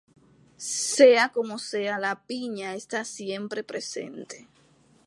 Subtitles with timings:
[0.57, 4.47] Sea como sea la piña está siempre presente.